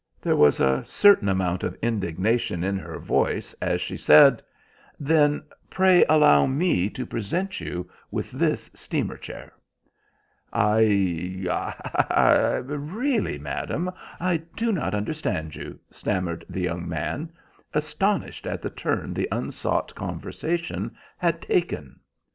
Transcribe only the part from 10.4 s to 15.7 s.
"I—I—really, madam, I do not understand